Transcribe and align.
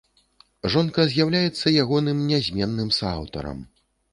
Жонка 0.75 1.05
з'яўляецца 1.11 1.75
ягоным 1.83 2.25
нязменным 2.33 2.89
сааўтарам. 2.99 3.65